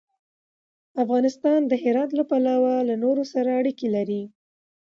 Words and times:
افغانستان 1.03 1.59
د 1.67 1.73
هرات 1.83 2.09
له 2.19 2.23
پلوه 2.29 2.73
له 2.89 2.95
نورو 3.03 3.23
سره 3.33 3.49
اړیکې 3.59 3.87
لري. 3.95 4.23